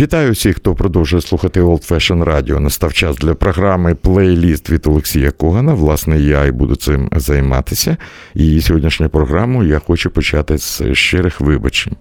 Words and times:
Вітаю 0.00 0.32
всіх, 0.32 0.56
хто 0.56 0.74
продовжує 0.74 1.22
слухати 1.22 1.62
Old 1.62 1.90
Fashion 1.90 2.24
Radio. 2.24 2.58
Настав 2.58 2.92
час 2.92 3.16
для 3.16 3.34
програми 3.34 3.94
плейліст 3.94 4.70
від 4.70 4.86
Олексія 4.86 5.30
Когана. 5.30 5.74
Власне, 5.74 6.20
я 6.20 6.44
і 6.44 6.52
буду 6.52 6.76
цим 6.76 7.08
займатися. 7.16 7.96
І 8.34 8.60
сьогоднішню 8.60 9.08
програму 9.08 9.64
я 9.64 9.78
хочу 9.78 10.10
почати 10.10 10.58
з 10.58 10.82
щирих 10.92 11.40
вибачень. 11.40 11.96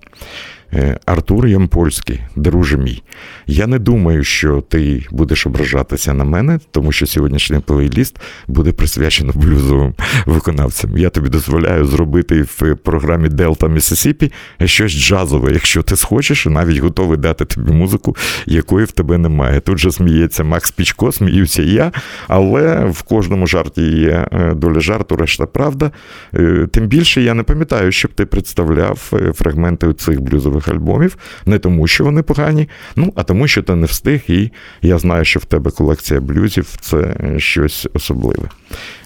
Е, 0.73 0.99
Артур 1.05 1.47
Ямпольський, 1.47 2.21
друже 2.35 2.77
мій. 2.77 3.03
Я 3.47 3.67
не 3.67 3.79
думаю, 3.79 4.23
що 4.23 4.63
ти 4.69 5.05
будеш 5.11 5.45
ображатися 5.45 6.13
на 6.13 6.23
мене, 6.23 6.59
тому 6.71 6.91
що 6.91 7.07
сьогоднішній 7.07 7.59
плейліст 7.59 8.19
буде 8.47 8.71
присвячено 8.71 9.33
блюзовим 9.35 9.93
виконавцям. 10.25 10.97
Я 10.97 11.09
тобі 11.09 11.29
дозволяю 11.29 11.85
зробити 11.85 12.41
в 12.41 12.75
програмі 12.75 13.29
Делта 13.29 13.67
Місісіпі 13.67 14.31
щось 14.65 14.91
джазове, 14.91 15.53
якщо 15.53 15.83
ти 15.83 15.95
схочеш, 15.95 16.45
і 16.45 16.49
навіть 16.49 16.77
готовий 16.77 17.17
дати 17.17 17.45
тобі 17.45 17.71
музику, 17.71 18.15
якої 18.45 18.85
в 18.85 18.91
тебе 18.91 19.17
немає. 19.17 19.59
Тут 19.59 19.79
же 19.79 19.91
сміється 19.91 20.43
Макс 20.43 20.71
Пічко, 20.71 21.11
сміюся 21.11 21.63
я, 21.63 21.91
але 22.27 22.85
в 22.85 23.01
кожному 23.01 23.47
жарті 23.47 23.81
є 23.81 24.27
е, 24.31 24.53
доля 24.53 24.79
жарту, 24.79 25.15
решта 25.15 25.45
правда. 25.45 25.91
Е, 26.33 26.67
тим 26.71 26.87
більше 26.87 27.21
я 27.21 27.33
не 27.33 27.43
пам'ятаю, 27.43 27.91
щоб 27.91 28.11
ти 28.11 28.25
представляв 28.25 29.11
фрагменти 29.35 29.93
цих 29.93 30.21
блюзових 30.21 30.54
альбомів, 30.67 31.17
не 31.45 31.59
тому, 31.59 31.87
що 31.87 32.03
вони 32.03 32.23
погані, 32.23 32.69
ну 32.95 33.13
а 33.15 33.23
тому, 33.23 33.47
що 33.47 33.63
ти 33.63 33.75
не 33.75 33.85
встиг, 33.85 34.21
і 34.27 34.51
я 34.81 34.97
знаю, 34.97 35.25
що 35.25 35.39
в 35.39 35.45
тебе 35.45 35.71
колекція 35.71 36.21
блюзів 36.21 36.77
це 36.81 37.15
щось 37.37 37.87
особливе. 37.93 38.49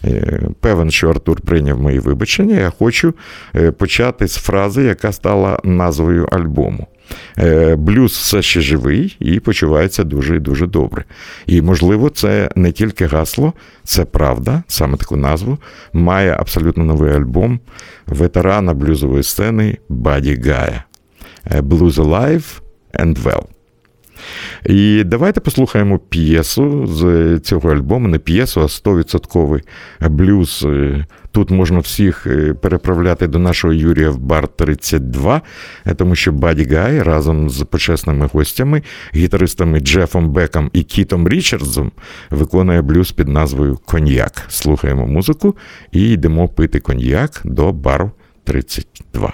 Е, 0.03 0.41
певен, 0.59 0.91
що 0.91 1.09
Артур 1.09 1.41
прийняв 1.41 1.81
мої 1.81 1.99
вибачення. 1.99 2.55
Я 2.55 2.69
хочу 2.69 3.13
е, 3.55 3.71
почати 3.71 4.27
з 4.27 4.35
фрази, 4.35 4.83
яка 4.83 5.11
стала 5.11 5.59
назвою 5.63 6.25
альбому. 6.25 6.87
Е, 7.37 7.75
блюз 7.75 8.11
все 8.11 8.41
ще 8.41 8.61
живий 8.61 9.17
і 9.19 9.39
почувається 9.39 10.03
дуже 10.03 10.35
і 10.35 10.39
дуже 10.39 10.67
добре. 10.67 11.03
І, 11.45 11.61
можливо, 11.61 12.09
це 12.09 12.49
не 12.55 12.71
тільки 12.71 13.05
гасло, 13.05 13.53
це 13.83 14.05
правда, 14.05 14.63
саме 14.67 14.97
таку 14.97 15.15
назву, 15.15 15.57
має 15.93 16.31
абсолютно 16.39 16.83
новий 16.83 17.13
альбом 17.13 17.59
ветерана 18.07 18.73
блюзової 18.73 19.23
сцени 19.23 19.77
Баді 19.89 20.41
Гая. 20.45 20.83
Blues 21.45 21.93
Alive 21.93 22.59
and 22.93 23.23
Well. 23.23 23.43
І 24.65 25.03
давайте 25.03 25.39
послухаємо 25.39 25.99
п'єсу 25.99 26.87
з 26.87 27.39
цього 27.39 27.71
альбому, 27.71 28.07
не 28.07 28.19
п'єсу, 28.19 28.61
а 28.61 28.63
100% 28.63 29.61
блюз. 30.09 30.67
Тут 31.31 31.51
можна 31.51 31.79
всіх 31.79 32.27
переправляти 32.61 33.27
до 33.27 33.39
нашого 33.39 33.73
Юрія 33.73 34.09
в 34.09 34.17
бар 34.17 34.47
32, 34.47 35.41
тому 35.95 36.15
що 36.15 36.31
Баді 36.31 36.63
Гай 36.63 37.01
разом 37.01 37.49
з 37.49 37.63
почесними 37.63 38.29
гостями, 38.33 38.83
гітаристами 39.15 39.79
Джефом 39.79 40.29
Беком 40.29 40.69
і 40.73 40.83
Кітом 40.83 41.29
Річардсом 41.29 41.91
виконує 42.29 42.81
блюз 42.81 43.11
під 43.11 43.27
назвою 43.27 43.79
Коньяк. 43.85 44.45
Слухаємо 44.47 45.07
музику 45.07 45.55
і 45.91 46.09
йдемо 46.09 46.47
пити 46.47 46.79
коньяк 46.79 47.41
до 47.43 47.71
бару 47.71 48.11
32. 48.43 49.33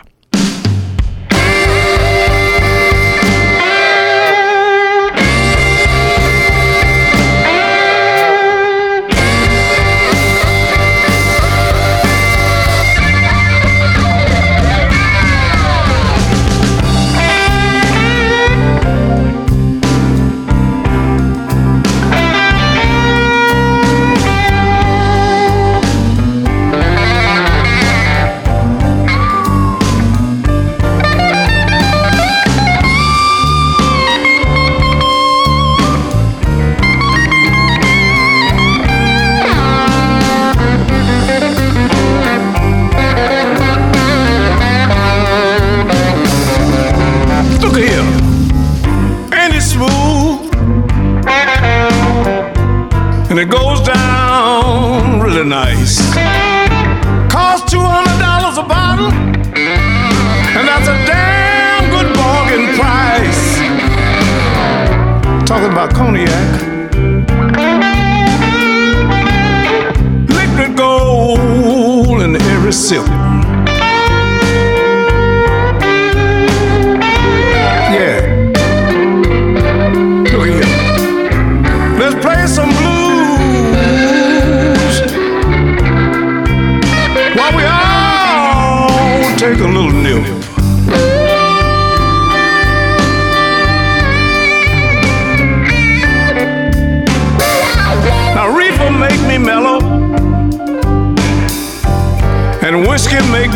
Marconi 65.85 66.34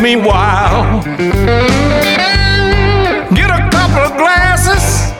Meanwhile. 0.00 1.02
Get 3.34 3.50
a 3.50 3.68
couple 3.70 4.00
of 4.00 4.16
glasses 4.16 5.12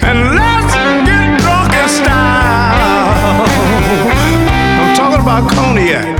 and 0.00 0.36
let's 0.36 0.74
get 1.04 1.40
drunk 1.40 1.72
in 1.74 1.88
style. 1.88 3.46
I'm 4.78 4.94
talking 4.94 5.20
about 5.20 5.50
cognac. 5.50 6.18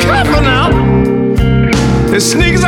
Careful 0.00 0.40
now, 0.40 0.70
it 2.14 2.20
sneaks 2.20 2.64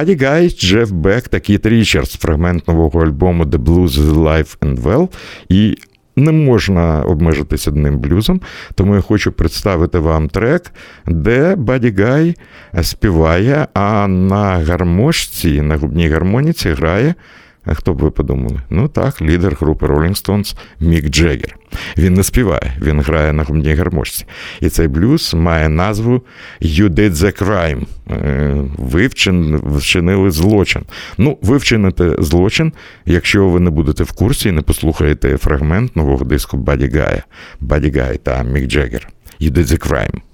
Баді 0.00 0.16
Гай, 0.24 0.48
Джеф 0.48 0.90
Бек 0.90 1.28
та 1.28 1.40
Кіт 1.40 1.66
Річардс, 1.66 2.16
фрагмент 2.16 2.68
нового 2.68 3.00
альбому 3.00 3.44
The 3.44 3.58
Blues 3.58 3.88
is 3.88 4.12
Alive 4.12 4.58
and 4.58 4.82
Well. 4.82 5.08
І 5.48 5.76
не 6.16 6.32
можна 6.32 7.02
обмежитись 7.02 7.68
одним 7.68 7.98
блюзом, 7.98 8.40
тому 8.74 8.94
я 8.94 9.00
хочу 9.00 9.32
представити 9.32 9.98
вам 9.98 10.28
трек, 10.28 10.72
де 11.06 11.56
Баді 11.56 11.90
Гай 11.90 12.36
співає, 12.82 13.66
а 13.74 14.08
на 14.08 14.58
гармошці, 14.58 15.62
на 15.62 15.76
губній 15.76 16.08
гармоніці 16.08 16.70
грає. 16.70 17.14
а 17.64 17.74
Хто 17.74 17.94
би 17.94 18.10
подумали? 18.10 18.60
Ну 18.70 18.88
так, 18.88 19.22
лідер 19.22 19.56
групи 19.60 19.86
Rolling 19.86 20.24
Stones 20.24 20.56
Мік 20.80 21.08
Джеггер. 21.08 21.59
Він 21.98 22.14
не 22.14 22.22
співає, 22.24 22.76
він 22.82 23.00
грає 23.00 23.32
на 23.32 23.42
губній 23.42 23.74
гармошці. 23.74 24.24
І 24.60 24.68
цей 24.68 24.88
блюз 24.88 25.34
має 25.34 25.68
назву 25.68 26.22
You 26.62 26.88
Did 26.88 27.10
the 27.10 27.42
Crime. 27.42 27.82
Е, 28.10 28.64
Ви 28.78 29.06
вчинили 29.78 30.30
злочин. 30.30 30.82
Ну, 31.18 31.38
ви 31.42 31.56
вчините 31.56 32.16
злочин, 32.18 32.72
якщо 33.06 33.48
ви 33.48 33.60
не 33.60 33.70
будете 33.70 34.04
в 34.04 34.12
курсі 34.12 34.48
і 34.48 34.52
не 34.52 34.62
послухаєте 34.62 35.36
фрагмент 35.36 35.96
нового 35.96 36.24
диску 36.24 36.56
Баді 36.56 36.88
Гая. 36.88 37.24
Баді 37.60 37.90
Гай 38.00 38.16
та 38.16 38.42
Мік 38.42 38.66
Джеггер. 38.66 39.08
You 39.40 39.50
Did 39.50 39.66
the 39.66 39.88
Crime. 39.90 40.29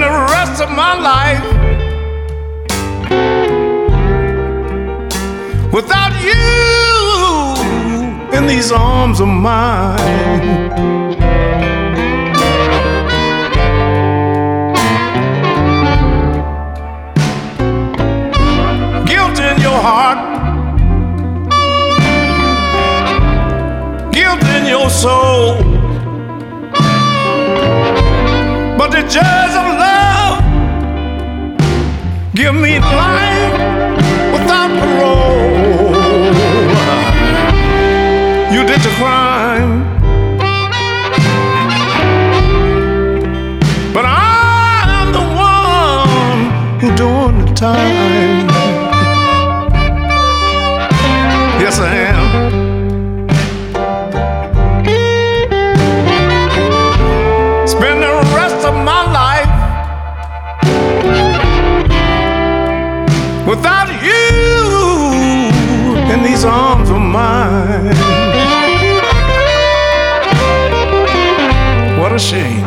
Spend 0.00 0.14
the 0.14 0.20
rest 0.32 0.62
of 0.62 0.70
my 0.70 0.94
life 0.98 1.44
without 5.74 6.14
you 6.24 6.44
in 8.38 8.46
these 8.46 8.72
arms 8.72 9.20
of 9.20 9.28
mine. 9.28 10.70
Guilt 19.04 19.38
in 19.38 19.60
your 19.60 19.80
heart, 19.88 20.18
guilt 24.12 24.44
in 24.44 24.66
your 24.66 24.88
soul. 24.88 25.62
But 28.78 28.92
the 28.92 29.02
judge 29.02 29.54
of 29.56 29.69
Give 32.32 32.54
me 32.54 32.78
life 32.78 33.52
without 34.32 34.70
parole. 34.78 35.50
You 38.54 38.64
did 38.64 38.80
the 38.80 38.90
crime. 38.98 39.82
But 43.92 44.04
I'm 44.06 45.12
the 45.12 45.18
one 45.18 46.78
who 46.78 46.94
doing 46.96 47.44
the 47.44 47.52
time. 47.54 48.48
Yes, 51.60 51.80
I 51.80 51.96
am. 51.96 52.39
These 66.40 66.46
arms 66.46 66.88
of 66.88 66.96
mine. 66.96 67.94
What 72.00 72.14
a 72.14 72.18
shame. 72.18 72.59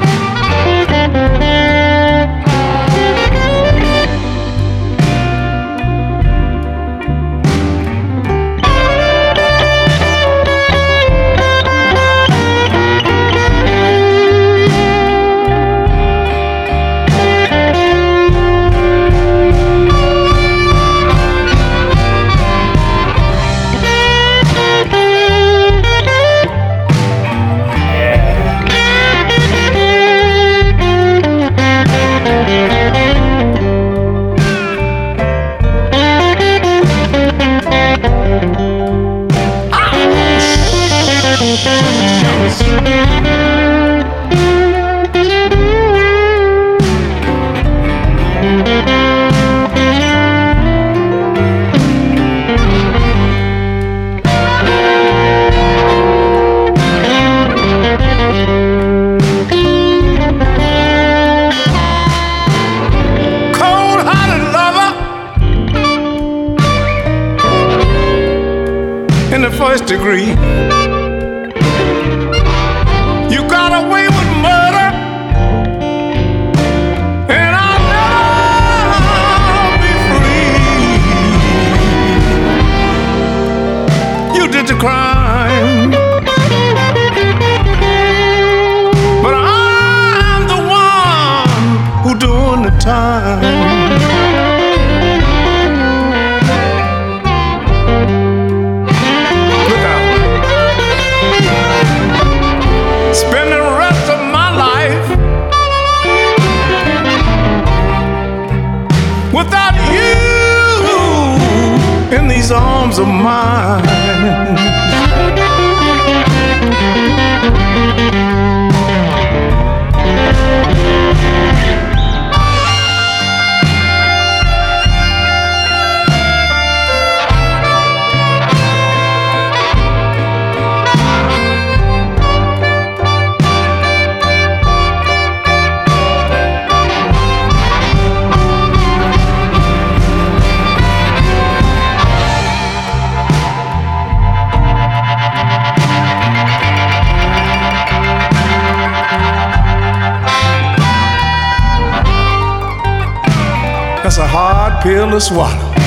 Pill 154.94 155.10
to 155.10 155.20
swallow. 155.20 155.83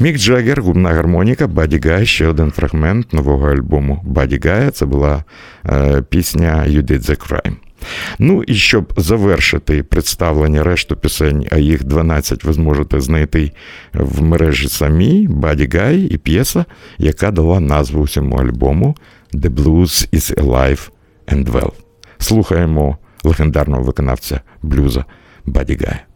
Мік 0.00 0.16
Джаггер, 0.16 0.62
губна 0.62 0.90
гармоніка, 0.90 1.46
Баді 1.46 1.80
Гай, 1.84 2.06
ще 2.06 2.26
один 2.26 2.50
фрагмент 2.50 3.12
нового 3.12 3.48
альбому 3.48 4.00
Баді 4.04 4.40
Гая. 4.44 4.70
Це 4.70 4.86
була 4.86 5.24
е, 5.66 6.02
пісня 6.02 6.64
You 6.68 6.82
Did 6.82 7.10
the 7.10 7.28
Crime. 7.28 7.54
Ну 8.18 8.42
і 8.42 8.54
щоб 8.54 8.92
завершити 8.96 9.82
представлення 9.82 10.62
решту 10.62 10.96
пісень, 10.96 11.46
а 11.50 11.58
їх 11.58 11.84
12 11.84 12.44
ви 12.44 12.52
зможете 12.52 13.00
знайти 13.00 13.52
в 13.94 14.22
мережі 14.22 14.68
самі, 14.68 15.26
Баді 15.30 15.68
Гай 15.78 16.00
і 16.00 16.18
п'єса, 16.18 16.64
яка 16.98 17.30
дала 17.30 17.60
назву 17.60 18.08
цьому 18.08 18.36
альбому 18.36 18.96
The 19.34 19.50
Blues 19.50 20.14
is 20.14 20.44
Alive 20.44 20.90
and 21.26 21.50
Well. 21.50 21.72
Слухаємо 22.18 22.98
легендарного 23.24 23.82
виконавця 23.82 24.40
блюза 24.62 25.04
Баді 25.46 25.78
Гая. 25.80 26.07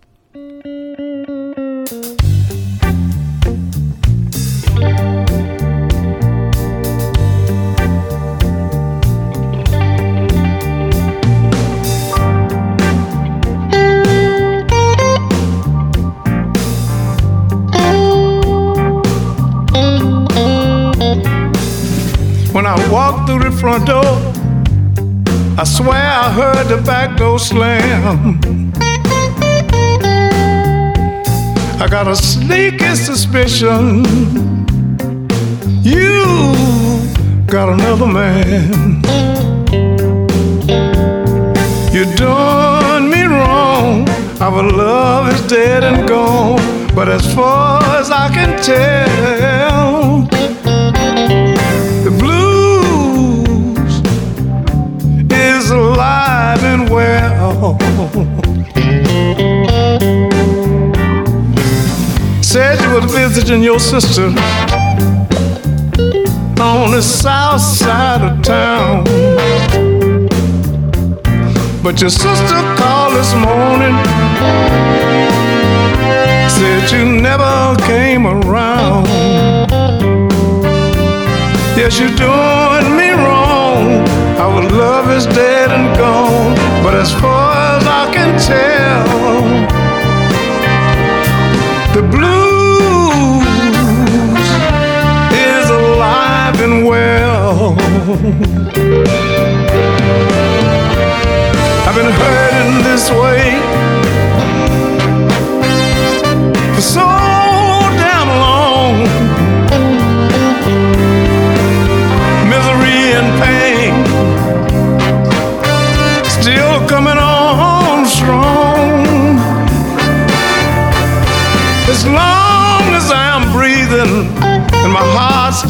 I 25.58 25.64
swear 25.64 26.10
I 26.24 26.30
heard 26.30 26.66
the 26.68 26.82
back 26.82 27.16
door 27.16 27.38
slam. 27.38 28.72
I 31.80 31.88
got 31.88 32.06
a 32.08 32.16
sneaky 32.16 32.94
suspicion 32.94 34.04
you 35.82 36.54
got 37.46 37.68
another 37.68 38.06
man. 38.06 39.02
You 41.92 42.04
done 42.14 43.10
me 43.10 43.22
wrong. 43.24 44.08
Our 44.40 44.62
love 44.62 45.32
is 45.34 45.46
dead 45.48 45.82
and 45.82 46.08
gone. 46.08 46.60
But 46.94 47.08
as 47.08 47.34
far 47.34 47.82
as 47.96 48.10
I 48.10 48.28
can 48.32 48.62
tell, 48.62 50.01
Said 62.40 62.80
you 62.80 62.94
were 62.94 63.00
visiting 63.08 63.64
your 63.64 63.80
sister 63.80 64.26
on 66.60 66.92
the 66.92 67.02
south 67.02 67.60
side 67.60 68.22
of 68.22 68.40
town. 68.44 69.02
But 71.82 72.00
your 72.00 72.10
sister 72.10 72.62
called 72.76 73.16
this 73.16 73.34
morning, 73.34 73.96
said 76.48 76.92
you 76.92 77.04
never 77.20 77.74
came 77.86 78.24
around. 78.24 79.08
Yes, 81.76 81.98
you're 81.98 82.14
doing 82.14 82.96
me 82.96 83.10
wrong. 83.10 84.21
Our 84.54 84.68
love 84.70 85.10
is 85.10 85.24
dead 85.26 85.70
and 85.70 85.96
gone. 85.96 86.54
But 86.84 86.94
as 86.94 87.10
far 87.12 87.76
as 87.76 87.84
I 87.86 88.12
can 88.12 88.38
tell, 88.38 89.04
the 91.96 92.02
blues 92.14 93.46
is 95.50 95.70
alive 95.70 96.60
and 96.60 96.84
well. 96.86 97.74
I've 101.86 101.96
been 101.96 102.12
hurting 102.22 102.84
this 102.84 103.10
way 103.10 103.91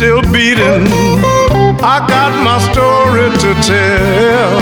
still 0.03 0.23
beating, 0.33 0.83
I 1.79 2.05
got 2.09 2.33
my 2.43 2.59
story 2.73 3.31
to 3.43 3.51
tell. 3.63 4.59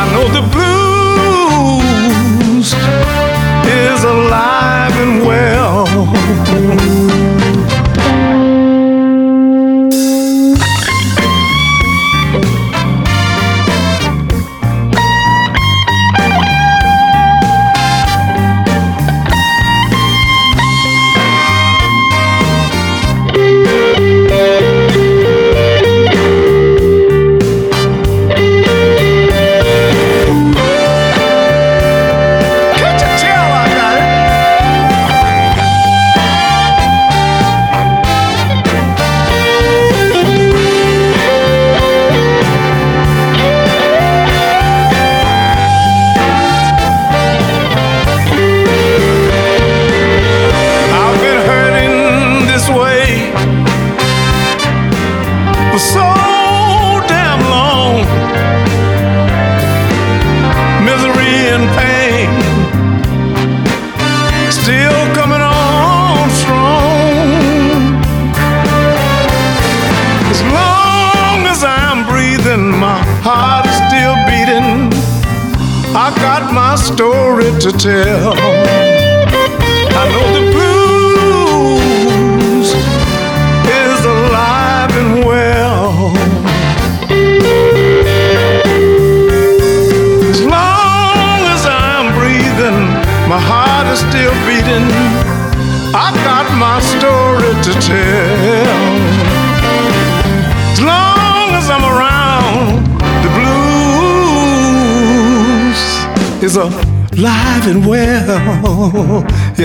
I 0.00 0.04
know 0.14 0.26
the 0.32 0.44
blues 0.56 1.88
is 3.68 4.04
alive 4.04 4.96
and 5.04 5.26
well. 5.26 5.97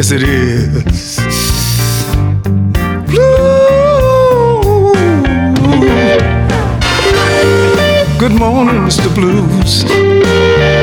Yes, 0.04 0.12
it 0.12 0.24
is. 0.24 1.16
Blue. 3.08 4.92
Good 8.20 8.34
morning, 8.34 8.82
Mr. 8.84 9.08
Blues. 9.16 10.83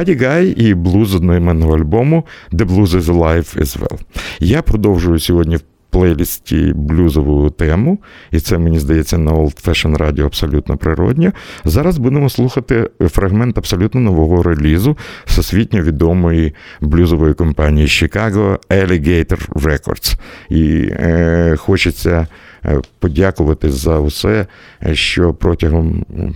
Баді 0.00 0.14
Гай 0.14 0.48
і 0.48 0.74
блуз 0.74 1.14
одноіменного 1.14 1.76
альбому 1.76 2.26
The 2.52 2.64
Blues 2.64 2.86
is 2.86 3.02
Alive 3.02 3.58
as 3.62 3.78
well. 3.78 3.98
Я 4.38 4.62
продовжую 4.62 5.18
сьогодні 5.18 5.56
в 5.56 5.60
плейлісті 5.90 6.72
блюзову 6.74 7.50
тему, 7.50 7.98
і 8.30 8.40
це, 8.40 8.58
мені 8.58 8.78
здається, 8.78 9.18
на 9.18 9.32
Old 9.32 9.66
Fashion 9.66 9.98
Radio 9.98 10.24
абсолютно 10.24 10.76
природньо. 10.76 11.32
Зараз 11.64 11.98
будемо 11.98 12.30
слухати 12.30 12.90
фрагмент 13.00 13.58
абсолютно 13.58 14.00
нового 14.00 14.42
релізу 14.42 14.96
всесвітньо 15.24 15.82
відомої 15.82 16.54
блюзової 16.80 17.34
компанії 17.34 17.86
Chicago 17.86 18.58
Alligator 18.68 19.48
Records. 19.48 20.18
І 20.48 20.88
е, 20.92 21.56
хочеться 21.58 22.26
е, 22.64 22.80
подякувати 22.98 23.70
за 23.70 23.98
усе, 23.98 24.46
що 24.92 25.34
протягом 25.34 26.04
е, 26.18 26.32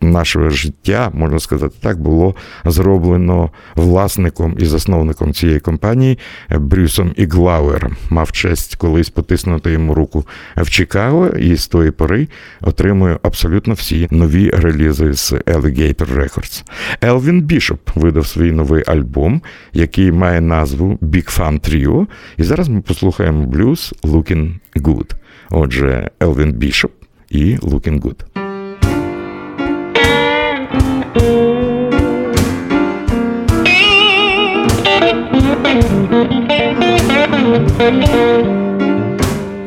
нашого 0.00 0.50
життя, 0.50 1.10
можна 1.14 1.38
сказати, 1.38 1.74
так 1.80 2.00
було 2.00 2.34
зроблено 2.64 3.50
власником 3.74 4.56
і 4.58 4.64
засновником 4.64 5.32
цієї 5.32 5.60
компанії 5.60 6.18
Брюсом 6.50 7.12
Іглауером. 7.16 7.96
Мав 8.10 8.32
честь 8.32 8.76
колись 8.76 9.10
потиснути 9.10 9.72
йому 9.72 9.94
руку 9.94 10.26
в 10.56 10.70
Чикаго, 10.70 11.28
і 11.28 11.56
з 11.56 11.68
тої 11.68 11.90
пори 11.90 12.28
отримує 12.60 13.18
абсолютно 13.22 13.74
всі 13.74 14.08
нові 14.10 14.50
релізи 14.50 15.12
з 15.12 15.32
Alligator 15.32 16.16
Records. 16.16 16.64
Елвін 17.02 17.42
Бішоп 17.42 17.80
видав 17.94 18.26
свій 18.26 18.52
новий 18.52 18.84
альбом, 18.86 19.42
який 19.72 20.12
має 20.12 20.40
назву 20.40 20.98
Big 21.02 21.38
Fun 21.38 21.70
Trio. 21.70 22.06
І 22.36 22.42
зараз 22.42 22.68
ми 22.68 22.80
послухаємо 22.80 23.46
блюз 23.46 23.94
Looking 24.02 24.54
Good. 24.76 25.10
Отже, 25.50 26.10
Елвін 26.20 26.52
Бішоп 26.52 26.92
і 27.30 27.56
Looking 27.56 28.00
Good. 28.00 28.39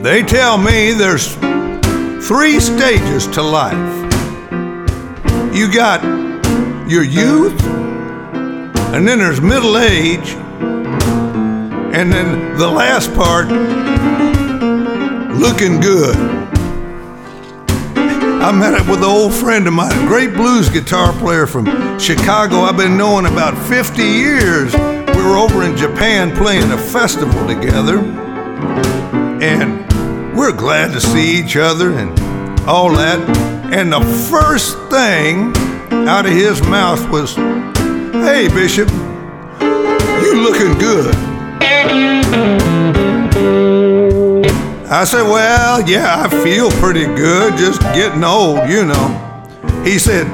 They 0.04 0.21
tell 0.21 0.60
me 0.60 0.91
there's 0.91 1.34
three 2.28 2.60
stages 2.60 3.26
to 3.30 3.41
life. 3.41 3.73
You 5.52 5.73
got 5.73 6.04
your 6.88 7.02
youth, 7.02 7.60
and 8.93 9.08
then 9.08 9.17
there's 9.17 9.41
middle 9.41 9.80
age, 9.80 10.34
and 11.95 12.13
then 12.13 12.56
the 12.56 12.67
last 12.67 13.12
part, 13.15 13.47
looking 15.36 15.80
good. 15.80 16.15
I 18.43 18.52
met 18.52 18.76
up 18.76 18.88
with 18.88 18.99
an 18.99 19.06
old 19.06 19.34
friend 19.34 19.65
of 19.65 19.73
mine, 19.73 19.91
a 19.91 20.08
great 20.08 20.36
blues 20.36 20.69
guitar 20.69 21.13
player 21.13 21.47
from 21.47 21.65
Chicago. 21.97 22.58
I've 22.58 22.78
been 22.78 22.95
knowing 22.95 23.26
about 23.26 23.58
50 23.67 24.04
years. 24.04 25.03
We 25.23 25.29
were 25.29 25.38
over 25.38 25.63
in 25.63 25.77
Japan 25.77 26.36
playing 26.36 26.69
a 26.73 26.77
festival 26.77 27.47
together, 27.47 27.99
and 29.41 30.38
we're 30.38 30.51
glad 30.51 30.91
to 30.91 30.99
see 30.99 31.39
each 31.39 31.55
other 31.55 31.93
and 31.93 32.19
all 32.67 32.91
that. 32.91 33.21
And 33.71 33.93
the 33.93 34.01
first 34.29 34.77
thing 34.89 35.53
out 36.09 36.25
of 36.25 36.33
his 36.33 36.62
mouth 36.63 37.09
was, 37.09 37.36
Hey, 37.36 38.49
Bishop, 38.49 38.89
you 39.62 40.41
looking 40.41 40.77
good. 40.77 41.15
I 44.91 45.05
said, 45.05 45.23
Well, 45.23 45.89
yeah, 45.89 46.21
I 46.21 46.43
feel 46.43 46.69
pretty 46.69 47.05
good, 47.05 47.55
just 47.55 47.79
getting 47.95 48.25
old, 48.25 48.69
you 48.69 48.83
know. 48.83 49.41
He 49.86 49.99
said, 49.99 50.27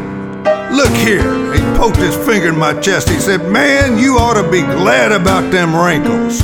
Look 0.73 0.89
here. 0.89 1.58
Poked 1.79 1.95
his 1.95 2.15
finger 2.27 2.49
in 2.49 2.59
my 2.59 2.77
chest. 2.81 3.07
He 3.07 3.19
said, 3.19 3.49
Man, 3.49 3.97
you 3.97 4.17
ought 4.17 4.33
to 4.33 4.43
be 4.51 4.59
glad 4.59 5.13
about 5.13 5.49
them 5.49 5.73
wrinkles. 5.73 6.41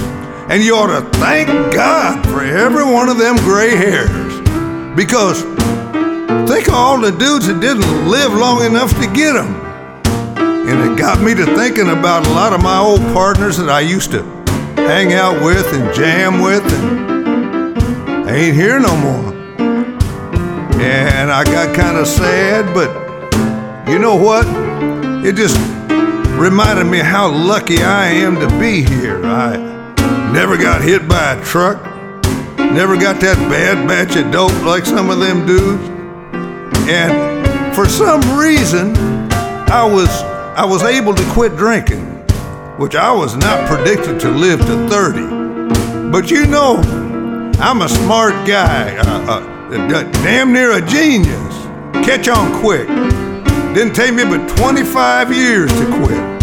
And 0.47 0.63
you 0.63 0.75
ought 0.75 0.97
to 0.97 1.19
thank 1.19 1.49
God 1.73 2.25
for 2.27 2.41
every 2.41 2.85
one 2.85 3.09
of 3.09 3.17
them 3.17 3.35
gray 3.39 3.75
hairs. 3.75 4.39
Because 4.95 5.41
think 6.47 6.69
of 6.69 6.73
all 6.73 7.01
the 7.01 7.11
dudes 7.11 7.47
that 7.47 7.59
didn't 7.59 8.07
live 8.07 8.31
long 8.31 8.63
enough 8.63 8.91
to 9.01 9.11
get 9.11 9.33
them. 9.33 9.53
And 10.37 10.89
it 10.89 10.97
got 10.97 11.21
me 11.21 11.35
to 11.35 11.45
thinking 11.53 11.89
about 11.89 12.25
a 12.25 12.29
lot 12.29 12.53
of 12.53 12.63
my 12.63 12.77
old 12.77 13.01
partners 13.13 13.57
that 13.57 13.69
I 13.69 13.81
used 13.81 14.11
to 14.11 14.23
hang 14.77 15.11
out 15.11 15.43
with 15.43 15.65
and 15.73 15.93
jam 15.93 16.41
with, 16.41 16.63
and 16.63 18.25
they 18.25 18.45
ain't 18.45 18.55
here 18.55 18.79
no 18.79 18.95
more. 18.95 19.33
And 20.79 21.29
I 21.29 21.43
got 21.43 21.75
kind 21.75 21.97
of 21.97 22.07
sad, 22.07 22.73
but 22.73 22.89
you 23.89 23.99
know 23.99 24.15
what? 24.15 24.64
It 25.25 25.35
just 25.35 25.57
reminded 26.37 26.83
me 26.83 26.99
how 26.99 27.31
lucky 27.31 27.81
I 27.81 28.09
am 28.09 28.35
to 28.35 28.59
be 28.59 28.83
here. 28.83 29.25
I 29.25 29.57
never 30.31 30.55
got 30.55 30.83
hit 30.83 31.07
by 31.07 31.33
a 31.33 31.43
truck, 31.43 31.83
never 32.59 32.95
got 32.95 33.19
that 33.21 33.35
bad 33.49 33.87
batch 33.87 34.15
of 34.17 34.31
dope 34.31 34.53
like 34.61 34.85
some 34.85 35.09
of 35.09 35.17
them 35.17 35.47
dudes. 35.47 35.81
And 36.87 37.75
for 37.75 37.87
some 37.87 38.21
reason, 38.37 38.95
I 39.67 39.83
was 39.83 40.09
I 40.55 40.63
was 40.63 40.83
able 40.83 41.15
to 41.15 41.23
quit 41.31 41.57
drinking, 41.57 42.05
which 42.77 42.93
I 42.93 43.11
was 43.11 43.35
not 43.35 43.67
predicted 43.67 44.19
to 44.19 44.29
live 44.29 44.59
to 44.59 44.87
30. 44.87 46.11
But 46.11 46.29
you 46.29 46.45
know, 46.45 46.77
I'm 47.57 47.81
a 47.81 47.89
smart 47.89 48.33
guy, 48.45 48.95
uh, 48.97 49.39
uh, 49.39 50.11
damn 50.21 50.53
near 50.53 50.73
a 50.77 50.85
genius. 50.85 51.55
Catch 52.05 52.27
on 52.27 52.61
quick. 52.61 52.87
Didn't 53.75 53.93
take 53.93 54.13
me 54.13 54.23
but 54.23 54.47
25 54.55 55.35
years 55.35 55.69
to 55.69 55.85
quit. 55.97 56.41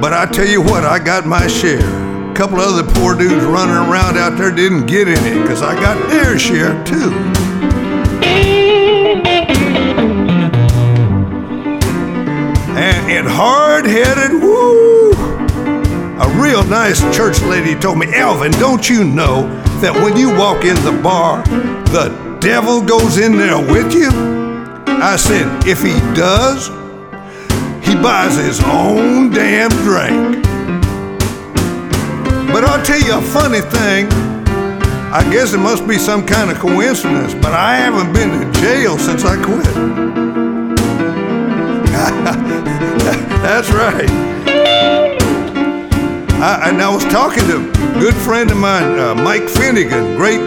But 0.00 0.14
I 0.14 0.26
tell 0.32 0.46
you 0.46 0.62
what, 0.62 0.86
I 0.86 0.98
got 0.98 1.26
my 1.26 1.46
share. 1.48 1.84
A 2.30 2.34
couple 2.34 2.58
other 2.58 2.82
poor 2.94 3.14
dudes 3.14 3.44
running 3.44 3.74
around 3.74 4.16
out 4.16 4.38
there 4.38 4.50
didn't 4.50 4.86
get 4.86 5.06
any 5.06 5.42
because 5.42 5.60
I 5.60 5.74
got 5.74 6.08
their 6.08 6.38
share 6.38 6.82
too. 6.84 7.12
And, 12.74 13.28
hard 13.28 13.84
headed, 13.84 14.40
woo! 14.40 15.12
A 15.12 16.40
real 16.40 16.64
nice 16.64 17.02
church 17.14 17.42
lady 17.42 17.78
told 17.78 17.98
me, 17.98 18.06
Alvin, 18.14 18.52
don't 18.52 18.88
you 18.88 19.04
know 19.04 19.42
that 19.82 19.94
when 19.94 20.16
you 20.16 20.34
walk 20.34 20.64
in 20.64 20.76
the 20.76 20.98
bar, 21.02 21.42
the 21.92 22.38
devil 22.40 22.80
goes 22.80 23.18
in 23.18 23.36
there 23.36 23.58
with 23.58 23.92
you? 23.92 24.43
I 25.02 25.16
said, 25.16 25.66
if 25.66 25.82
he 25.82 25.94
does, 26.14 26.68
he 27.86 27.94
buys 27.94 28.36
his 28.36 28.60
own 28.64 29.30
damn 29.30 29.70
drink. 29.70 30.42
But 32.52 32.64
I'll 32.64 32.84
tell 32.84 33.00
you 33.00 33.18
a 33.18 33.22
funny 33.22 33.60
thing. 33.60 34.08
I 35.12 35.28
guess 35.30 35.54
it 35.54 35.58
must 35.58 35.86
be 35.86 35.98
some 35.98 36.26
kind 36.26 36.50
of 36.50 36.58
coincidence, 36.58 37.34
but 37.34 37.52
I 37.52 37.76
haven't 37.76 38.12
been 38.12 38.30
to 38.30 38.60
jail 38.60 38.98
since 38.98 39.24
I 39.24 39.36
quit. 39.36 39.64
That's 43.42 43.70
right. 43.70 44.10
I, 46.40 46.68
and 46.68 46.82
I 46.82 46.92
was 46.92 47.04
talking 47.04 47.44
to 47.44 47.58
a 47.58 48.00
good 48.00 48.14
friend 48.14 48.50
of 48.50 48.56
mine, 48.56 48.98
uh, 48.98 49.14
Mike 49.14 49.48
Finnegan, 49.48 50.16
great 50.16 50.40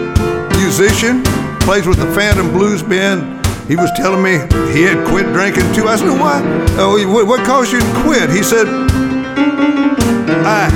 musician, 0.58 1.24
plays 1.62 1.88
with 1.88 1.98
the 1.98 2.14
Phantom 2.14 2.52
Blues 2.52 2.84
Band 2.84 3.37
he 3.68 3.76
was 3.76 3.92
telling 3.92 4.24
me 4.24 4.40
he 4.72 4.84
had 4.84 5.06
quit 5.08 5.26
drinking 5.34 5.72
too. 5.74 5.88
I 5.88 5.96
said, 5.98 6.10
"Why? 6.20 6.42
Oh, 6.78 6.96
what 7.26 7.46
caused 7.46 7.72
you 7.72 7.80
to 7.80 7.94
quit?" 8.04 8.30
He 8.30 8.42
said, 8.42 8.68
"I, 10.46 10.72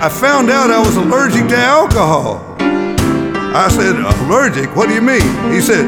I 0.00 0.08
found 0.08 0.50
out 0.50 0.70
I 0.70 0.78
was 0.78 0.96
allergic 0.96 1.48
to 1.48 1.56
alcohol." 1.56 2.56
I 2.60 3.68
said, 3.68 3.96
"Allergic? 3.96 4.74
What 4.76 4.88
do 4.88 4.94
you 4.94 5.02
mean?" 5.02 5.52
He 5.52 5.60
said, 5.60 5.84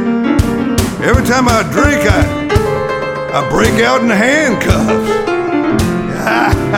"Every 1.01 1.25
time 1.25 1.47
I 1.49 1.63
drink, 1.71 2.03
I, 2.11 2.21
I 3.33 3.49
break 3.49 3.81
out 3.83 4.03
in 4.03 4.11
handcuffs." 4.11 5.29
Ah. 6.25 6.72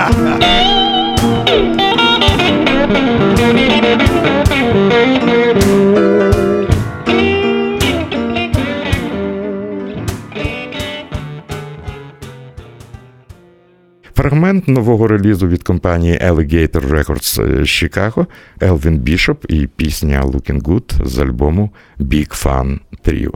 Фрагмент 14.64 14.86
нового 14.86 15.08
релізу 15.08 15.48
від 15.48 15.62
компанії 15.62 16.18
Alligator 16.18 16.90
Records 16.90 17.64
з 17.64 17.68
Чикаго, 17.68 18.26
Елвін 18.60 18.98
Бішоп 18.98 19.44
і 19.48 19.66
пісня 19.66 20.22
Looking 20.24 20.62
Good 20.62 21.06
з 21.06 21.18
альбому 21.18 21.70
Big 22.00 22.44
Fun 22.44 22.78
Trio. 23.04 23.32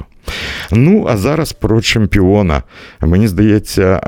Ну, 0.72 1.06
а 1.08 1.16
зараз 1.16 1.52
про 1.52 1.80
чемпіона. 1.80 2.62
Мені 3.00 3.28
здається, 3.28 4.00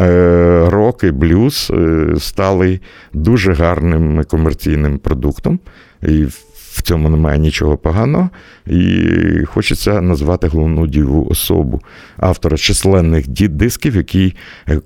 рок 0.70 1.04
і 1.04 1.11
блюз 1.11 1.72
стали 2.18 2.80
дуже 3.12 3.52
гарним 3.52 4.24
комерційним 4.24 4.98
продуктом. 4.98 5.59
І 6.02 6.26
в 6.72 6.83
цьому 6.83 7.09
немає 7.09 7.38
нічого 7.38 7.76
поганого, 7.76 8.30
і 8.66 9.44
хочеться 9.44 10.00
назвати 10.00 10.46
головну 10.48 10.87
діву 10.87 11.26
особу, 11.30 11.80
автора 12.16 12.56
численних 12.56 13.28
дисків, 13.28 13.96
які 13.96 14.37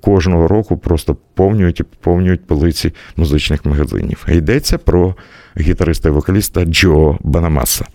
кожного 0.01 0.47
року 0.47 0.77
просто 0.77 1.17
повнюють 1.33 1.79
і 1.79 1.83
поповнюють 1.83 2.47
полиці 2.47 2.93
музичних 3.15 3.65
магазинів. 3.65 4.25
Йдеться 4.31 4.77
про 4.77 5.15
гітариста 5.59 6.09
і 6.09 6.11
вокаліста 6.11 6.65
Джо 6.65 7.17
Банамаса. 7.21 7.85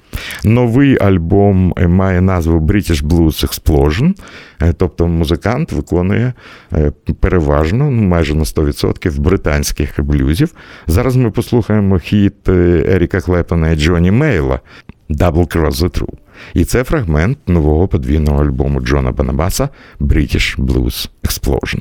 Новий 0.44 0.98
альбом 0.98 1.74
має 1.88 2.20
назву 2.20 2.58
British 2.58 3.04
Blues 3.04 3.46
Explosion, 3.46 4.14
тобто 4.76 5.08
музикант 5.08 5.72
виконує 5.72 6.32
переважно, 7.20 7.90
ну 7.90 8.02
майже 8.02 8.34
на 8.34 8.44
100% 8.44 9.20
британських 9.20 10.04
блюзів. 10.04 10.54
Зараз 10.86 11.16
ми 11.16 11.30
послухаємо 11.30 11.98
хіт 11.98 12.48
Еріка 12.48 13.20
Клепана 13.20 13.70
і 13.70 13.76
Джоні 13.76 14.10
Мейла 14.10 14.60
Double 15.10 15.56
Cross 15.56 15.72
the 15.72 16.00
True. 16.00 16.14
І 16.54 16.64
це 16.64 16.84
фрагмент 16.84 17.38
нового 17.46 17.88
подвійного 17.88 18.44
альбому 18.44 18.80
Джона 18.80 19.12
Банабаса 19.12 19.68
British 20.00 20.58
Blues 20.58 21.08
Explosion. 21.24 21.80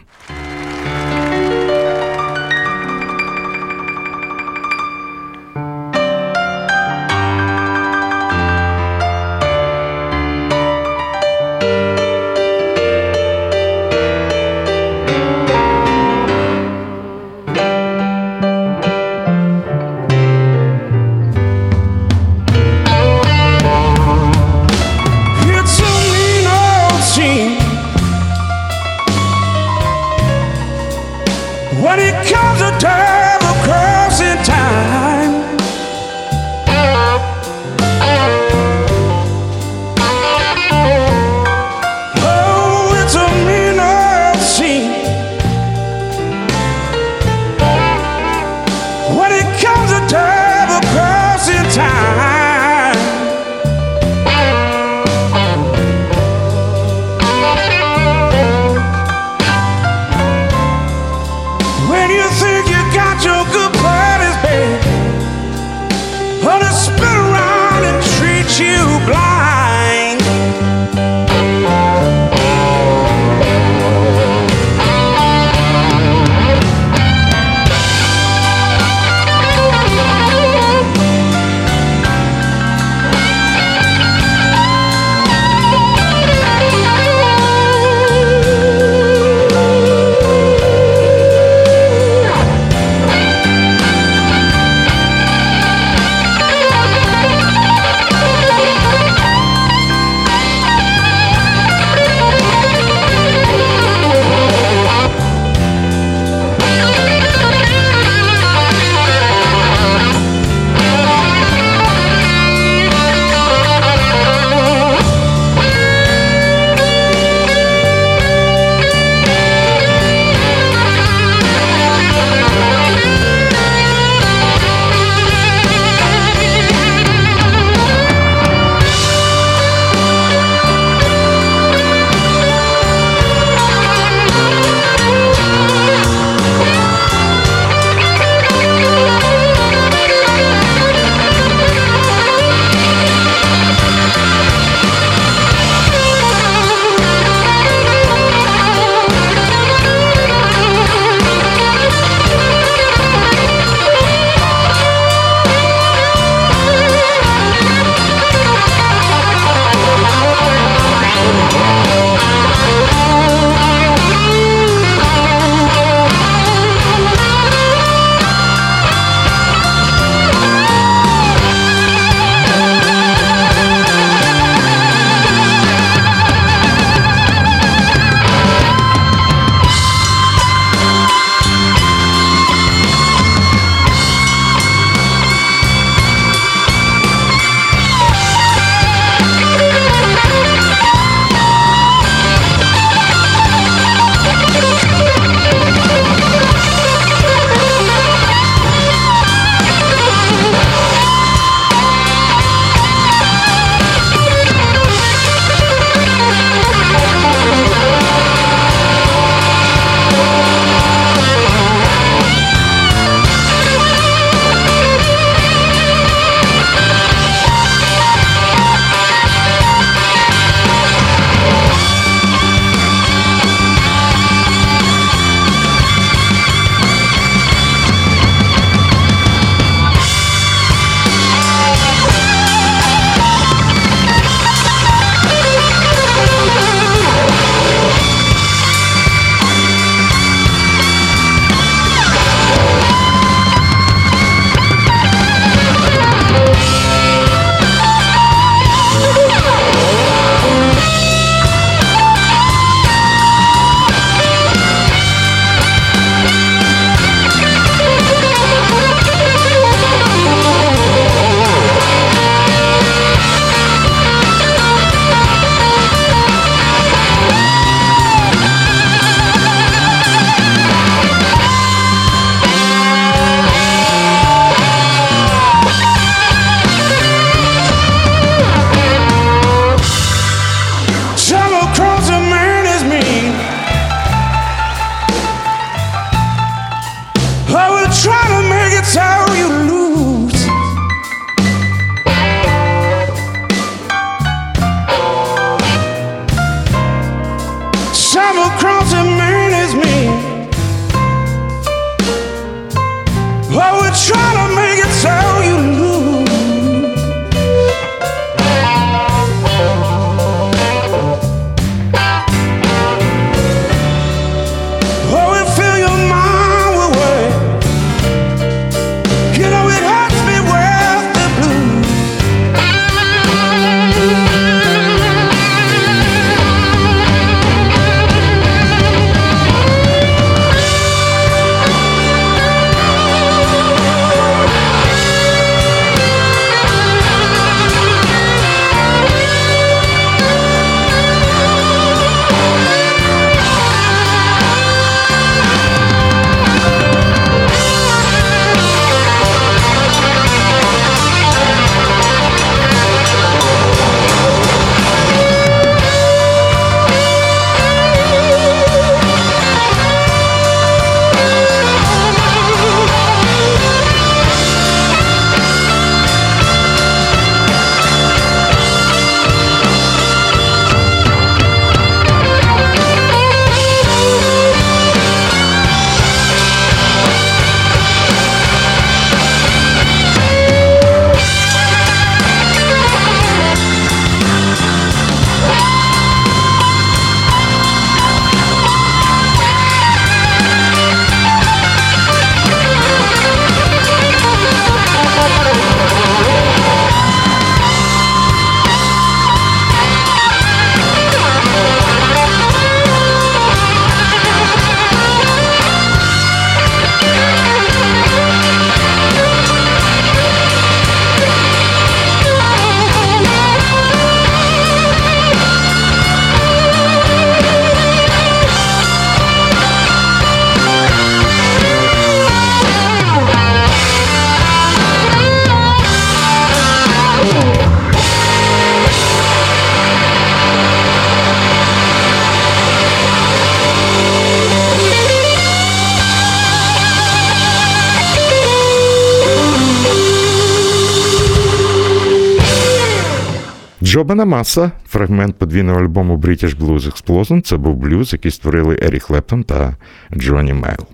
Джо 444.20 444.38
Бонамаса, 444.38 444.72
фрагмент 444.88 445.36
подвійного 445.36 445.80
альбому 445.80 446.18
British 446.18 446.58
Blues 446.58 446.80
Explosion. 446.80 447.42
Це 447.42 447.58
був 447.58 447.76
блюз, 447.76 448.14
який 448.14 448.32
створили 448.32 448.80
Ерік 448.82 449.10
Клептон 449.10 449.44
та 449.44 449.76
Джон 450.18 450.54
Мейл. 450.54 450.86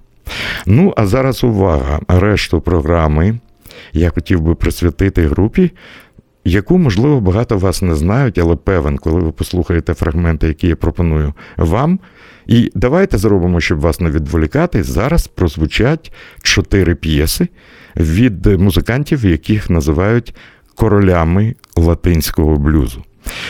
Ну, 0.66 0.94
а 0.98 1.06
зараз 1.08 1.44
увага. 1.44 2.00
Решту 2.08 2.62
програми 2.62 3.40
я 3.94 4.10
хотів 4.10 4.42
би 4.42 4.56
присвятити 4.56 5.28
групі, 5.28 5.72
яку, 6.44 6.78
можливо, 6.78 7.22
багато 7.22 7.58
вас 7.58 7.82
не 7.82 7.96
знають, 7.96 8.38
але 8.38 8.56
певен, 8.56 8.98
коли 8.98 9.20
ви 9.20 9.32
послухаєте 9.32 9.94
фрагменти, 9.94 10.48
які 10.48 10.68
я 10.68 10.76
пропоную 10.76 11.34
вам. 11.58 12.00
І 12.48 12.72
давайте 12.76 13.18
зробимо, 13.18 13.62
щоб 13.62 13.80
вас 13.80 14.00
не 14.00 14.10
відволікати. 14.10 14.84
Зараз 14.84 15.28
прозвучать 15.28 16.12
чотири 16.42 16.96
п'єси 16.96 17.48
від 17.96 18.46
музикантів, 18.46 19.26
яких 19.26 19.70
називають 19.70 20.36
королями 20.76 21.56
латинського 21.76 22.56
блюзу. 22.56 23.04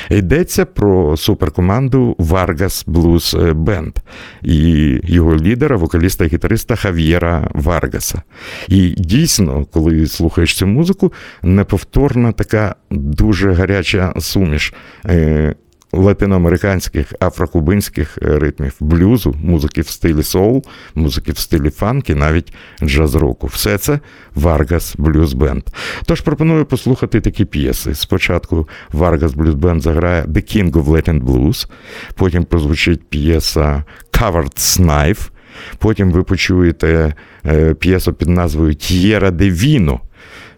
Йдеться 0.10 0.66
про 0.66 1.18
суперкоманду 1.18 2.16
Vargas 2.20 2.86
Blues 2.86 3.54
Band 3.54 3.96
і 4.42 5.00
його 5.04 5.36
лідера, 5.36 5.76
вокаліста 5.76 6.26
і 6.26 6.28
гітариста 6.28 6.76
Хав'єра 6.76 7.50
Варгаса. 7.54 8.22
І 8.68 8.90
дійсно, 8.90 9.66
коли 9.72 10.08
слухаєш 10.08 10.56
цю 10.56 10.68
музику, 10.68 11.14
неповторна 11.44 12.32
така 12.32 12.76
дуже 12.92 13.54
гаряча 13.54 14.14
суміш 14.20 14.74
е, 15.06 15.56
латиноамериканських, 15.96 17.14
афрокубинських 17.20 18.18
ритмів, 18.22 18.76
блюзу, 18.80 19.36
музики 19.44 19.82
в 19.82 19.88
стилі 19.88 20.24
соул, 20.24 20.64
музики 20.96 21.32
в 21.32 21.38
стилі 21.38 21.70
фанк 21.70 22.10
і 22.10 22.16
навіть 22.16 22.54
джаз-року. 22.84 23.48
Все 23.48 23.78
це 23.78 24.00
Vargas 24.36 24.98
Blues 24.98 25.30
Band. 25.30 25.64
Тож 26.06 26.22
пропоную 26.22 26.66
послухати 26.66 27.22
такі 27.22 27.46
п'єси. 27.46 27.96
Спочатку 27.96 28.68
Vargas 28.94 29.36
Blues 29.36 29.56
Band 29.56 29.80
заграє 29.80 30.24
The 30.24 30.58
King 30.58 30.72
of 30.72 30.86
Latin 30.86 31.24
Blues, 31.24 31.70
потім 32.16 32.44
прозвучить 32.44 33.10
п'єса 33.10 33.84
Covered 34.12 34.58
Snife, 34.58 35.30
потім 35.78 36.12
ви 36.12 36.24
почуєте 36.24 37.14
е, 37.46 37.74
п'єсу 37.74 38.14
під 38.14 38.30
назвою 38.30 38.76
Т'єра 38.76 39.32
де 39.32 39.50
Віно. 39.50 40.00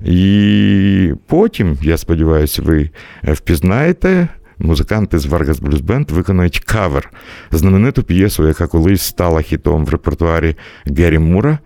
І 0.02 1.12
потім, 1.28 1.78
я 1.82 1.98
сподіваюся, 1.98 2.62
ви 2.62 2.90
впізнаєте 3.24 4.28
музиканти 4.60 5.20
з 5.20 5.26
Vargas 5.26 5.62
Blues 5.62 5.84
Band 5.84 6.14
виконують 6.14 6.60
кавер, 6.60 7.12
знамениту 7.52 8.04
п'єсу, 8.04 8.48
яка 8.48 8.68
колись 8.68 9.02
стала 9.02 9.42
хітом 9.42 9.86
в 9.86 9.90
репертуарі 9.90 10.56
Геррі 10.86 11.20
Мура 11.20 11.60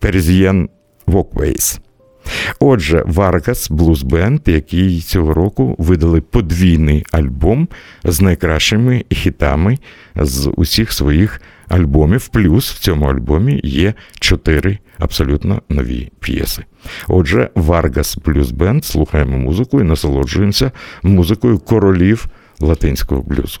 Persian 0.00 0.68
Walkways. 1.06 1.80
Отже, 2.60 3.02
Blues 3.70 4.04
Band, 4.04 4.50
який 4.50 5.00
цього 5.00 5.34
року 5.34 5.74
видали 5.78 6.20
подвійний 6.20 7.06
альбом 7.12 7.68
з 8.04 8.20
найкращими 8.20 9.04
хітами 9.10 9.78
з 10.16 10.52
усіх 10.56 10.92
своїх 10.92 11.40
альбомів. 11.68 12.28
Плюс 12.28 12.72
в 12.72 12.78
цьому 12.78 13.06
альбомі 13.06 13.60
є 13.64 13.94
чотири 14.20 14.78
абсолютно 14.98 15.62
нові 15.68 16.10
п'єси. 16.20 16.64
Отже, 17.08 17.50
Blues 18.24 18.56
Band, 18.56 18.82
слухаємо 18.82 19.38
музику 19.38 19.80
і 19.80 19.84
насолоджуємося 19.84 20.72
музикою 21.02 21.58
королів 21.58 22.26
латинського 22.60 23.22
блюзу. 23.22 23.60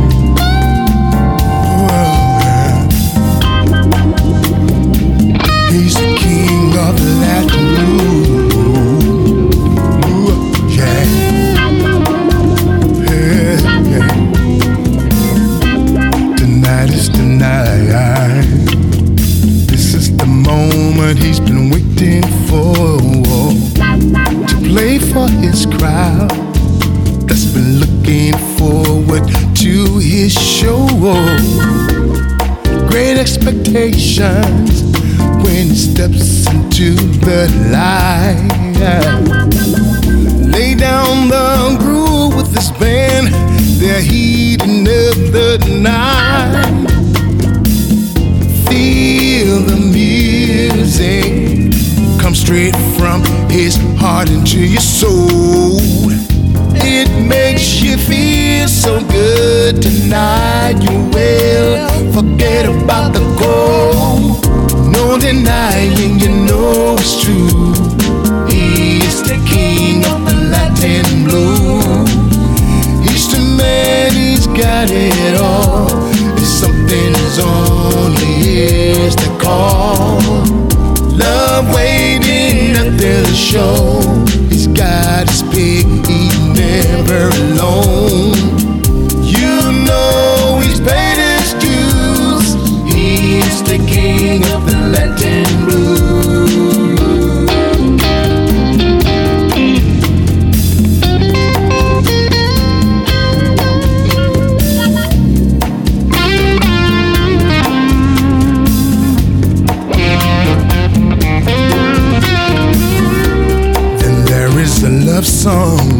Song 115.41 115.99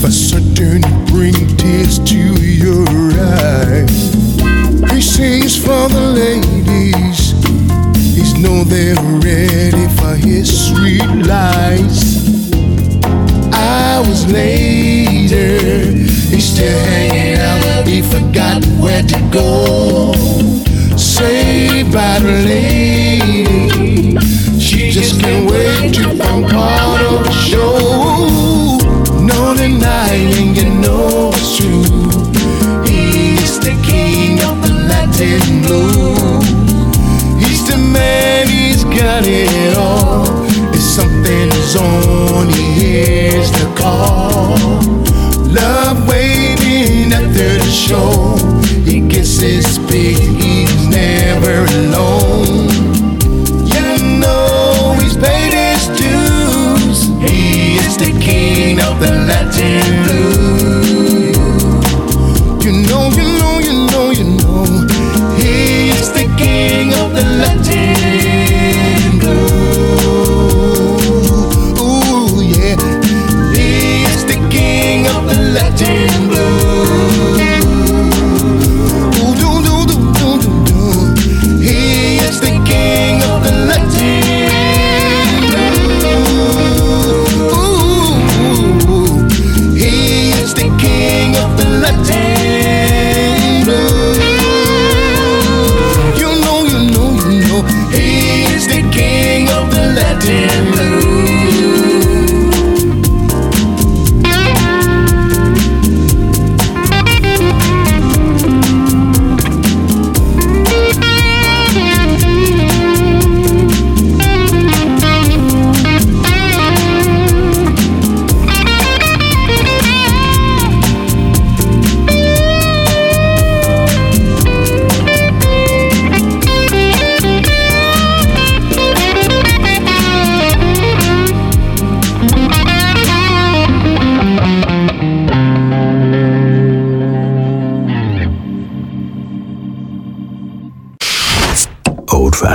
for 0.00 0.10
certain 0.10 0.82
to 0.82 1.12
bring 1.12 1.32
tears 1.56 2.00
to 2.00 2.18
your 2.42 2.88
eyes. 3.38 4.12
He 4.90 5.00
sings 5.00 5.56
for 5.56 5.86
the 5.88 6.10
ladies. 6.20 7.30
He's 8.16 8.34
know 8.42 8.64
they're 8.64 8.96
ready 9.22 9.86
for 9.94 10.16
his 10.16 10.48
sweet 10.66 11.06
lies. 11.24 12.26
Hours 13.54 14.26
later, 14.26 15.92
he's 16.34 16.48
still 16.52 16.80
hanging 16.86 17.38
out. 17.38 17.86
He 17.86 18.02
forgot 18.02 18.64
where 18.82 19.04
to 19.04 19.20
go. 19.30 20.14
Saved 20.96 21.92
by 21.92 22.18
the 22.18 22.42
lady. 22.50 24.18
She 24.58 24.90
just 24.90 25.20
can't 25.20 25.48
wait 25.48 25.94
to 25.94 26.08
become 26.08 26.42
part 26.48 26.71
dancing 59.62 60.01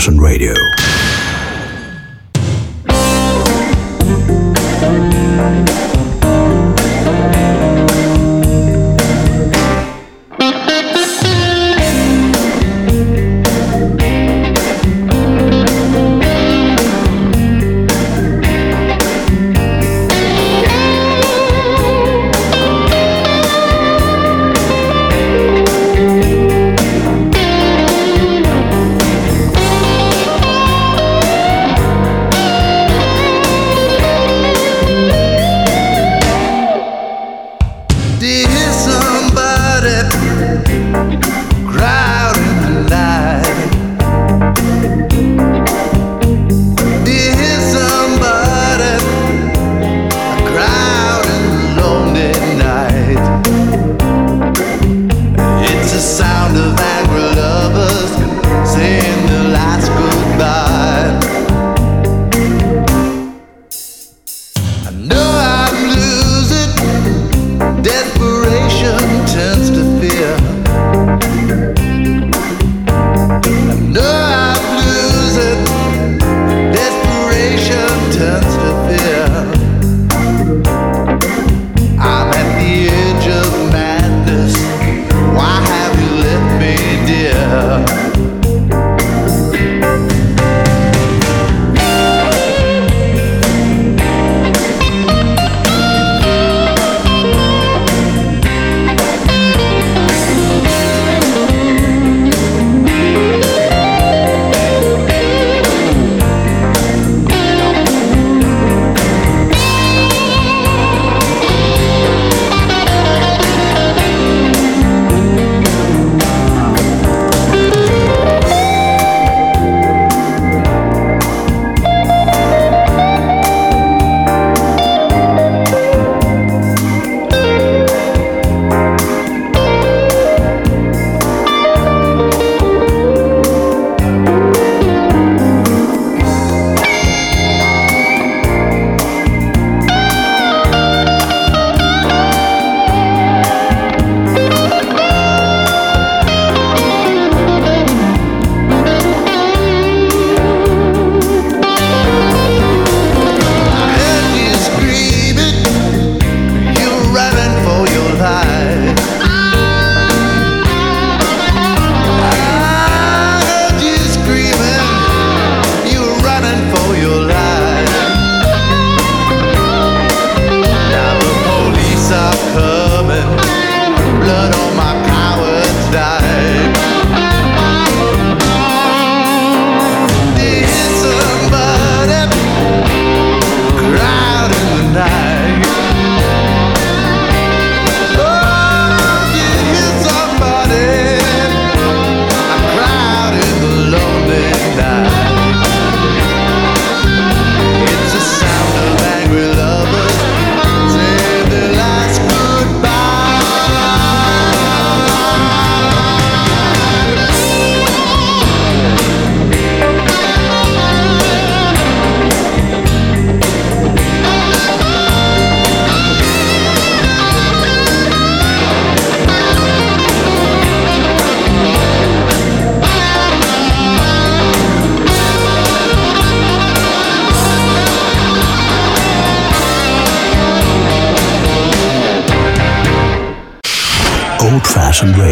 Russian 0.08 0.22
Radio. 0.22 0.67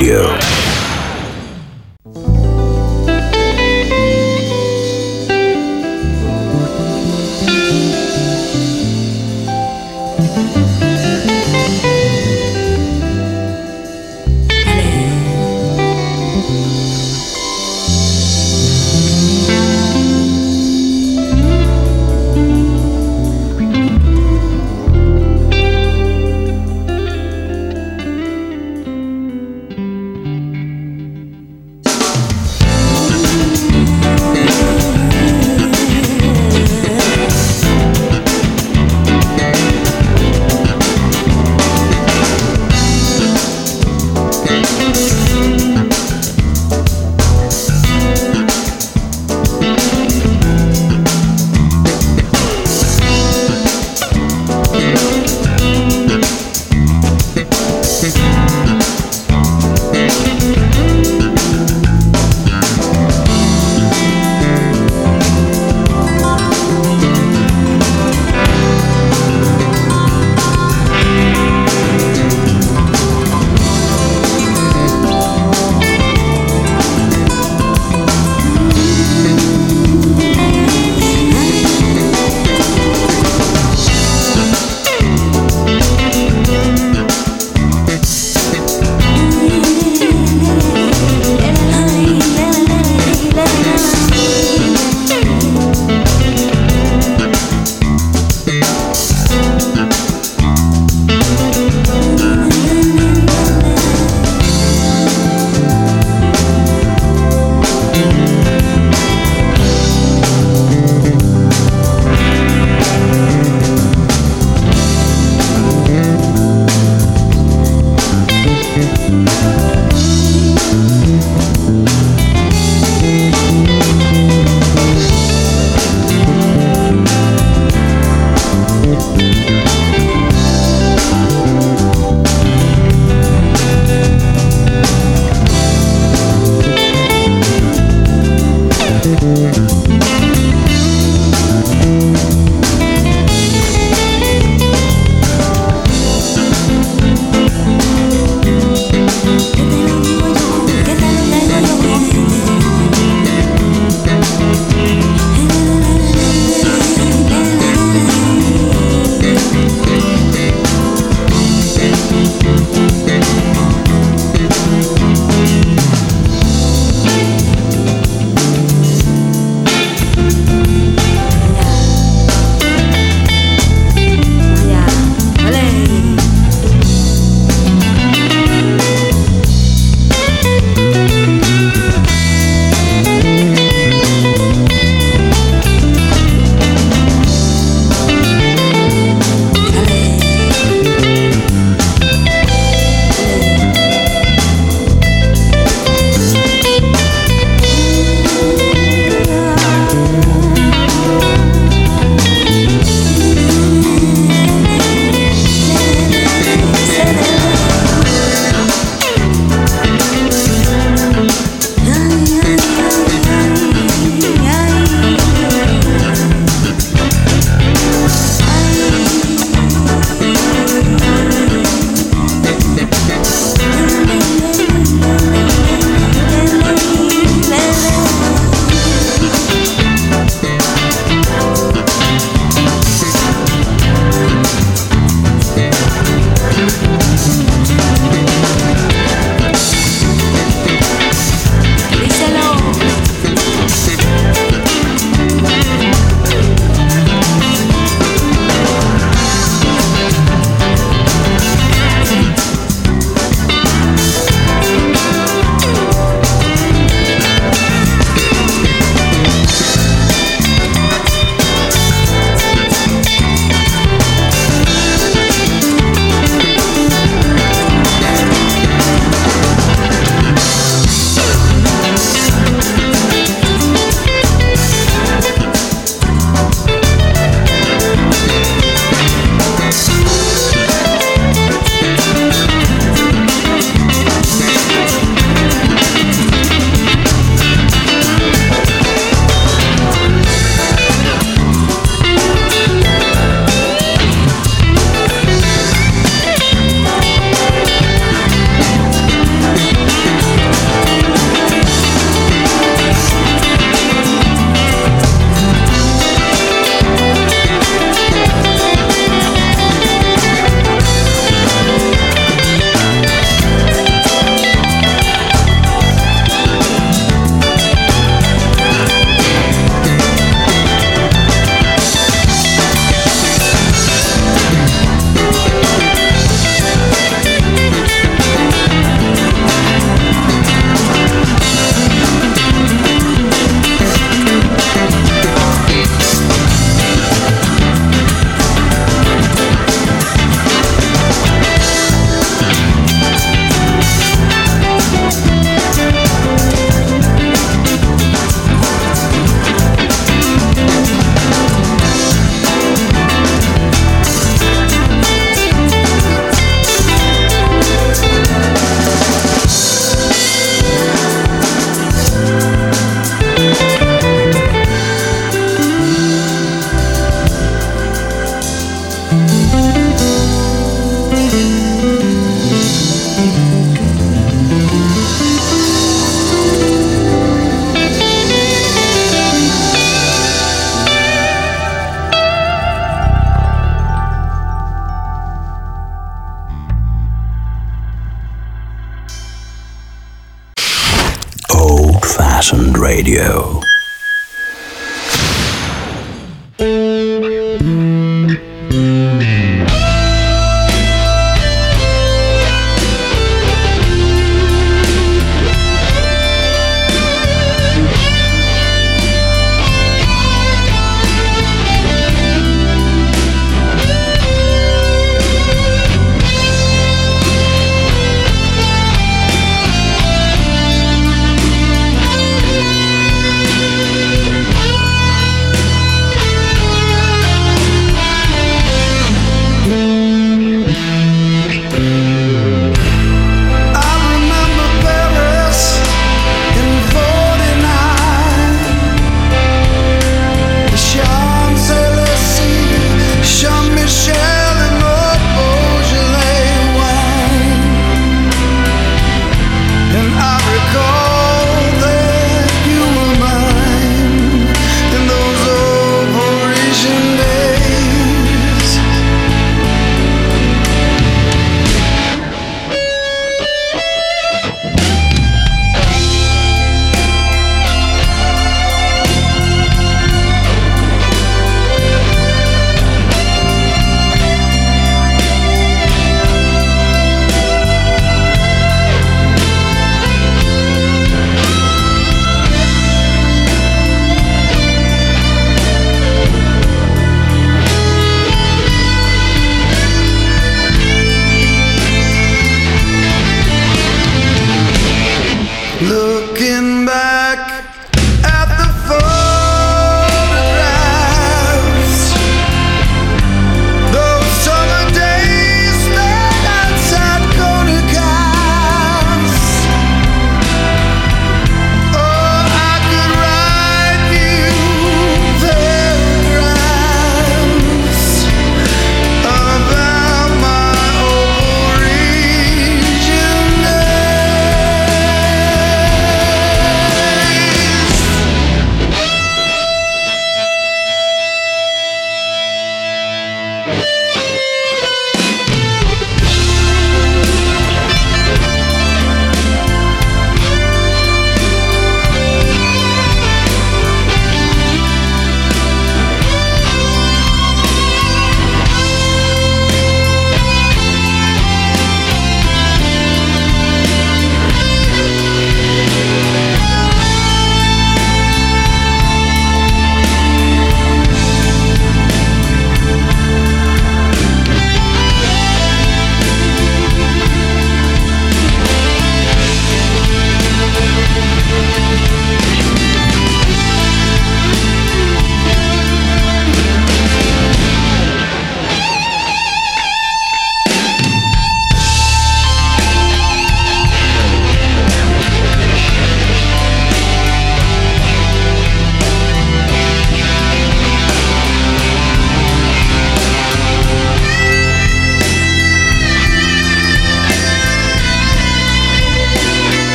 Radio. 0.00 0.57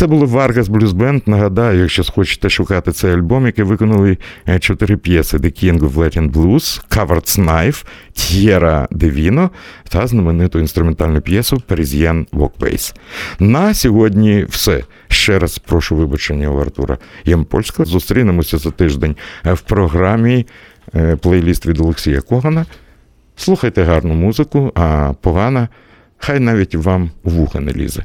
Це 0.00 0.06
було 0.06 0.26
Vargas 0.26 0.64
Blues 0.64 0.88
Band. 0.88 1.22
Нагадаю, 1.26 1.80
якщо 1.80 2.04
схочете 2.04 2.50
шукати 2.50 2.92
цей 2.92 3.12
альбом, 3.12 3.46
який 3.46 3.64
виконали 3.64 4.18
е, 4.48 4.58
чотири 4.58 4.96
п'єси 4.96 5.36
The 5.36 5.64
King 5.64 5.78
of 5.78 5.92
Latin 5.92 6.32
Blues, 6.32 6.82
Covered 6.88 7.38
Knife, 7.38 7.84
Tierra 8.14 8.88
Divino 8.88 9.48
та 9.88 10.06
знамениту 10.06 10.58
інструментальну 10.58 11.20
п'єсу 11.20 11.62
Parisian 11.68 12.26
Walkways. 12.32 12.94
На 13.38 13.74
сьогодні 13.74 14.46
все. 14.48 14.84
Ще 15.08 15.38
раз 15.38 15.58
прошу 15.58 15.96
вибачення 15.96 16.48
у 16.48 16.60
Артура 16.60 16.98
Ямпольського. 17.24 17.86
Зустрінемося 17.86 18.58
за 18.58 18.70
тиждень 18.70 19.16
в 19.44 19.60
програмі 19.60 20.46
е, 20.94 21.16
плейліст 21.16 21.66
від 21.66 21.80
Олексія 21.80 22.20
Когана. 22.20 22.66
Слухайте 23.36 23.84
гарну 23.84 24.14
музику, 24.14 24.72
а 24.74 25.12
погана, 25.20 25.68
хай 26.18 26.40
навіть 26.40 26.74
вам 26.74 27.10
вуха 27.24 27.60
не 27.60 27.72
лізе. 27.72 28.04